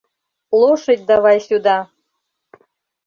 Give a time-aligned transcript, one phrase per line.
[0.59, 1.77] Лошадь давай сюда!